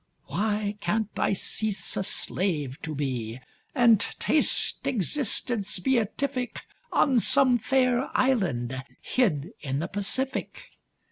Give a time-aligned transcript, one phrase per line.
[0.25, 3.39] Why can't I cease a slave to be,
[3.75, 10.71] And taste existence beatific On some fair island, hid in the Pacific?